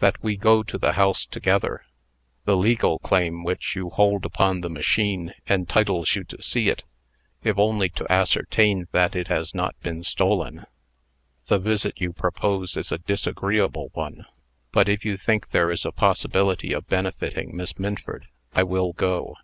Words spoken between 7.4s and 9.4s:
if only to ascertain that it